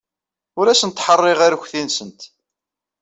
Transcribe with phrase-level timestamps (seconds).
[0.59, 2.21] Ur asent-ḥerriɣ arekti-nsent.